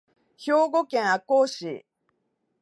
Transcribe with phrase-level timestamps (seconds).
[0.35, 1.85] 兵庫県赤穂市